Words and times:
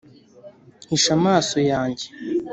hisha 0.89 1.11
amaso 1.19 1.57
yanjye 1.71 2.07